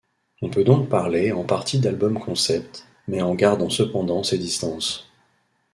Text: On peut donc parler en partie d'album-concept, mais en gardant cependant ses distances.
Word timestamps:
On 0.41 0.49
peut 0.49 0.63
donc 0.63 0.89
parler 0.89 1.31
en 1.31 1.43
partie 1.43 1.77
d'album-concept, 1.79 2.87
mais 3.07 3.21
en 3.21 3.35
gardant 3.35 3.69
cependant 3.69 4.23
ses 4.23 4.39
distances. 4.39 5.07